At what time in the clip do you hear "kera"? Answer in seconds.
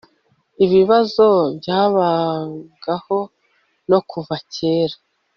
4.53-4.95